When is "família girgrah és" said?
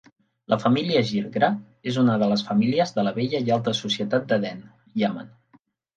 0.61-1.99